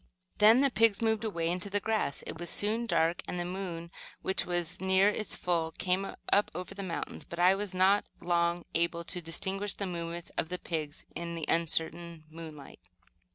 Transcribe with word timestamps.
Then 0.39 0.61
the 0.61 0.71
pigs 0.71 0.99
moved 0.99 1.23
away 1.23 1.47
into 1.47 1.69
the 1.69 1.79
grass. 1.79 2.23
It 2.25 2.39
was 2.39 2.49
soon 2.49 2.87
dark, 2.87 3.21
and 3.27 3.39
the 3.39 3.45
moon, 3.45 3.91
which 4.23 4.47
was 4.47 4.81
near 4.81 5.09
its 5.09 5.35
full, 5.35 5.73
came 5.77 6.07
up 6.33 6.49
over 6.55 6.73
the 6.73 6.81
mountains; 6.81 7.23
but 7.23 7.37
I 7.37 7.53
was 7.53 7.75
not 7.75 8.05
long 8.19 8.65
able 8.73 9.03
to 9.03 9.21
distinguish 9.21 9.75
the 9.75 9.85
movements 9.85 10.31
of 10.39 10.49
the 10.49 10.57
pigs 10.57 11.05
in 11.15 11.35
the 11.35 11.45
uncertain 11.47 12.23
moonlight. 12.31 12.79